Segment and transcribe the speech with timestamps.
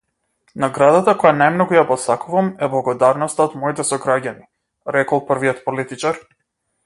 [0.61, 4.45] Наградата која најмногу ја посакувам е благодарноста од моите сограѓани,
[4.97, 6.21] рекол првиот политичар.